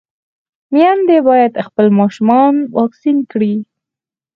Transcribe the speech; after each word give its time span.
ميندې 0.73 1.17
بايد 1.27 1.53
خپل 1.67 1.87
ماشومان 1.99 2.53
واکسين 2.77 3.17
کړي. 3.31 3.53